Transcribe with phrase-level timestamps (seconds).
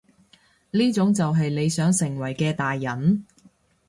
[0.71, 3.23] 呢種就係你想成為嘅大人？